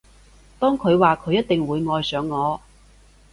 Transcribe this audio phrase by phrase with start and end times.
[0.57, 2.59] 當佢話佢一定會愛上我